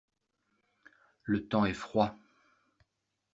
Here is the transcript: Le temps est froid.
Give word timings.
Le 1.25 1.45
temps 1.47 1.63
est 1.65 1.75
froid. 1.75 2.15